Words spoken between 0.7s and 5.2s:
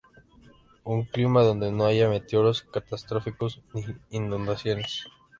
Un clima donde no haya meteoros catastróficos ni inundaciones.